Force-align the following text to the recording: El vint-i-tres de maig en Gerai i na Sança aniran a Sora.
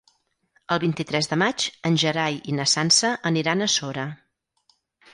El 0.75 0.79
vint-i-tres 0.83 1.29
de 1.33 1.39
maig 1.43 1.67
en 1.91 2.01
Gerai 2.05 2.41
i 2.55 2.59
na 2.63 2.69
Sança 2.75 3.15
aniran 3.35 3.63
a 3.63 3.73
Sora. 3.79 4.11